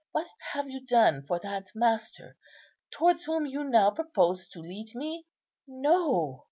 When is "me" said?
4.95-5.27